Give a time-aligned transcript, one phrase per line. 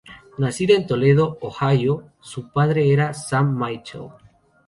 [0.39, 4.07] Nacida en Toledo, Ohio, su padre era Sam Mitchell.